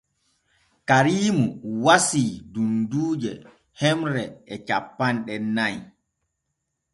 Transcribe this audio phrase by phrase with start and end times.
[0.91, 1.43] Kariimu
[1.85, 3.31] wasii dunduuje
[3.79, 5.75] hemre e cappanɗe nay.